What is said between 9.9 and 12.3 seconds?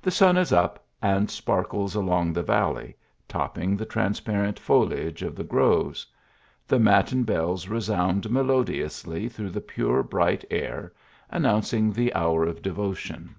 bright air, announcing the